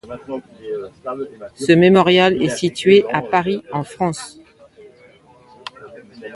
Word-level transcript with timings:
Ce 1.53 1.73
mémorial 1.73 2.41
est 2.41 2.49
situé 2.57 3.05
à 3.13 3.21
Paris 3.21 3.61
en 3.71 3.83
France. 3.83 4.39